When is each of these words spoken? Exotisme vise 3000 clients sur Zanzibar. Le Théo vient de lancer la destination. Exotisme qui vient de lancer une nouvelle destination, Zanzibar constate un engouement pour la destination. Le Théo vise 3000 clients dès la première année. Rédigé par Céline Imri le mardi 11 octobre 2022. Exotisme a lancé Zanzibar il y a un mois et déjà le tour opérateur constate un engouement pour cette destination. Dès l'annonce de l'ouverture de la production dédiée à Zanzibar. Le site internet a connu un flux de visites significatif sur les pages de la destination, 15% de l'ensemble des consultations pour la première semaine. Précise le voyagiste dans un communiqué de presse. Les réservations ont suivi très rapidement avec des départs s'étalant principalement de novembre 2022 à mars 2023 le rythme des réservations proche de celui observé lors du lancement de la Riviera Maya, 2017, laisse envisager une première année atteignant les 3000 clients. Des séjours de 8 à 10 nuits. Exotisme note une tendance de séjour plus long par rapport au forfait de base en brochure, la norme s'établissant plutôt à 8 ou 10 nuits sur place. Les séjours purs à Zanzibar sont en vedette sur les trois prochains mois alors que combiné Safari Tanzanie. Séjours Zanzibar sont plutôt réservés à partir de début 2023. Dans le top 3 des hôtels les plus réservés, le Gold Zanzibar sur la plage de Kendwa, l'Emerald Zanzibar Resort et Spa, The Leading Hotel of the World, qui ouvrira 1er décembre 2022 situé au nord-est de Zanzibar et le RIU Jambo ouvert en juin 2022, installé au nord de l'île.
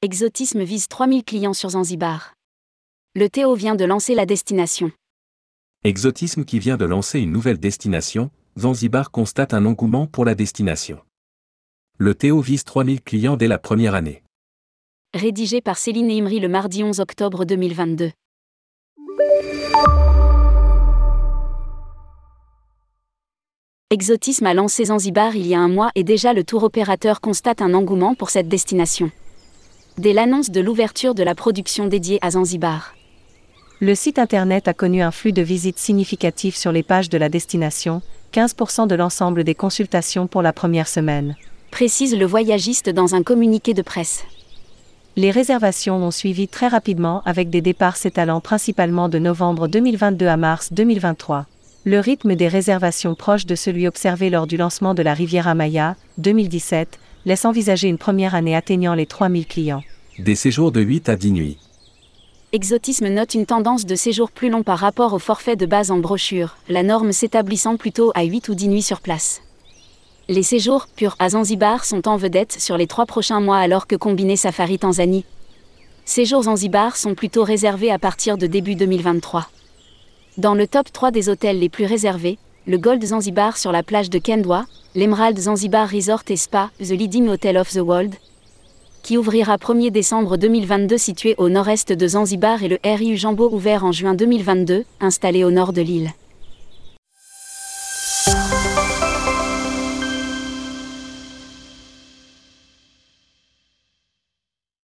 Exotisme 0.00 0.62
vise 0.62 0.86
3000 0.86 1.24
clients 1.24 1.54
sur 1.54 1.70
Zanzibar. 1.70 2.34
Le 3.16 3.28
Théo 3.28 3.56
vient 3.56 3.74
de 3.74 3.84
lancer 3.84 4.14
la 4.14 4.26
destination. 4.26 4.92
Exotisme 5.82 6.44
qui 6.44 6.60
vient 6.60 6.76
de 6.76 6.84
lancer 6.84 7.18
une 7.18 7.32
nouvelle 7.32 7.58
destination, 7.58 8.30
Zanzibar 8.56 9.10
constate 9.10 9.54
un 9.54 9.66
engouement 9.66 10.06
pour 10.06 10.24
la 10.24 10.36
destination. 10.36 11.00
Le 11.96 12.14
Théo 12.14 12.40
vise 12.40 12.62
3000 12.62 13.02
clients 13.02 13.36
dès 13.36 13.48
la 13.48 13.58
première 13.58 13.96
année. 13.96 14.22
Rédigé 15.14 15.60
par 15.60 15.76
Céline 15.76 16.12
Imri 16.12 16.38
le 16.38 16.48
mardi 16.48 16.84
11 16.84 17.00
octobre 17.00 17.44
2022. 17.44 18.12
Exotisme 23.90 24.46
a 24.46 24.54
lancé 24.54 24.84
Zanzibar 24.84 25.34
il 25.34 25.48
y 25.48 25.56
a 25.56 25.58
un 25.58 25.68
mois 25.68 25.90
et 25.96 26.04
déjà 26.04 26.34
le 26.34 26.44
tour 26.44 26.62
opérateur 26.62 27.20
constate 27.20 27.60
un 27.60 27.74
engouement 27.74 28.14
pour 28.14 28.30
cette 28.30 28.46
destination. 28.46 29.10
Dès 29.98 30.12
l'annonce 30.12 30.50
de 30.50 30.60
l'ouverture 30.60 31.16
de 31.16 31.24
la 31.24 31.34
production 31.34 31.88
dédiée 31.88 32.20
à 32.22 32.30
Zanzibar. 32.30 32.94
Le 33.80 33.96
site 33.96 34.20
internet 34.20 34.68
a 34.68 34.72
connu 34.72 35.02
un 35.02 35.10
flux 35.10 35.32
de 35.32 35.42
visites 35.42 35.78
significatif 35.78 36.54
sur 36.54 36.70
les 36.70 36.84
pages 36.84 37.08
de 37.08 37.18
la 37.18 37.28
destination, 37.28 38.00
15% 38.32 38.86
de 38.86 38.94
l'ensemble 38.94 39.42
des 39.42 39.56
consultations 39.56 40.28
pour 40.28 40.40
la 40.40 40.52
première 40.52 40.86
semaine. 40.86 41.34
Précise 41.72 42.16
le 42.16 42.26
voyagiste 42.26 42.88
dans 42.88 43.16
un 43.16 43.24
communiqué 43.24 43.74
de 43.74 43.82
presse. 43.82 44.24
Les 45.16 45.32
réservations 45.32 45.96
ont 45.96 46.12
suivi 46.12 46.46
très 46.46 46.68
rapidement 46.68 47.22
avec 47.24 47.50
des 47.50 47.60
départs 47.60 47.96
s'étalant 47.96 48.40
principalement 48.40 49.08
de 49.08 49.18
novembre 49.18 49.66
2022 49.66 50.26
à 50.28 50.36
mars 50.36 50.72
2023 50.72 51.46
le 51.88 52.00
rythme 52.00 52.34
des 52.34 52.48
réservations 52.48 53.14
proche 53.14 53.46
de 53.46 53.54
celui 53.54 53.88
observé 53.88 54.28
lors 54.28 54.46
du 54.46 54.58
lancement 54.58 54.92
de 54.92 55.02
la 55.02 55.14
Riviera 55.14 55.54
Maya, 55.54 55.96
2017, 56.18 56.98
laisse 57.24 57.46
envisager 57.46 57.88
une 57.88 57.96
première 57.96 58.34
année 58.34 58.54
atteignant 58.54 58.94
les 58.94 59.06
3000 59.06 59.46
clients. 59.46 59.82
Des 60.18 60.34
séjours 60.34 60.72
de 60.72 60.80
8 60.80 61.08
à 61.10 61.14
10 61.14 61.30
nuits. 61.30 61.58
Exotisme 62.52 63.06
note 63.06 63.34
une 63.34 63.46
tendance 63.46 63.86
de 63.86 63.94
séjour 63.94 64.32
plus 64.32 64.50
long 64.50 64.64
par 64.64 64.80
rapport 64.80 65.12
au 65.12 65.20
forfait 65.20 65.54
de 65.54 65.64
base 65.64 65.92
en 65.92 65.98
brochure, 65.98 66.56
la 66.68 66.82
norme 66.82 67.12
s'établissant 67.12 67.76
plutôt 67.76 68.10
à 68.16 68.24
8 68.24 68.48
ou 68.48 68.56
10 68.56 68.66
nuits 68.66 68.82
sur 68.82 69.00
place. 69.00 69.42
Les 70.28 70.42
séjours 70.42 70.88
purs 70.96 71.14
à 71.20 71.28
Zanzibar 71.30 71.84
sont 71.84 72.08
en 72.08 72.16
vedette 72.16 72.50
sur 72.58 72.76
les 72.76 72.88
trois 72.88 73.06
prochains 73.06 73.38
mois 73.38 73.58
alors 73.58 73.86
que 73.86 73.94
combiné 73.94 74.34
Safari 74.34 74.80
Tanzanie. 74.80 75.24
Séjours 76.04 76.42
Zanzibar 76.42 76.96
sont 76.96 77.14
plutôt 77.14 77.44
réservés 77.44 77.92
à 77.92 78.00
partir 78.00 78.38
de 78.38 78.48
début 78.48 78.74
2023. 78.74 79.48
Dans 80.36 80.54
le 80.54 80.66
top 80.66 80.90
3 80.92 81.12
des 81.12 81.28
hôtels 81.28 81.60
les 81.60 81.68
plus 81.68 81.86
réservés, 81.86 82.38
le 82.66 82.76
Gold 82.76 83.04
Zanzibar 83.04 83.56
sur 83.56 83.70
la 83.70 83.84
plage 83.84 84.10
de 84.10 84.18
Kendwa, 84.18 84.66
l'Emerald 84.96 85.38
Zanzibar 85.38 85.88
Resort 85.88 86.24
et 86.28 86.36
Spa, 86.36 86.72
The 86.80 86.90
Leading 86.90 87.28
Hotel 87.28 87.56
of 87.56 87.70
the 87.70 87.76
World, 87.76 88.16
qui 89.08 89.16
ouvrira 89.16 89.56
1er 89.56 89.90
décembre 89.90 90.36
2022 90.36 90.98
situé 90.98 91.34
au 91.38 91.48
nord-est 91.48 91.94
de 91.94 92.06
Zanzibar 92.06 92.62
et 92.62 92.68
le 92.68 92.78
RIU 92.84 93.16
Jambo 93.16 93.48
ouvert 93.50 93.86
en 93.86 93.90
juin 93.90 94.12
2022, 94.12 94.84
installé 95.00 95.44
au 95.44 95.50
nord 95.50 95.72
de 95.72 95.80
l'île. 95.80 96.10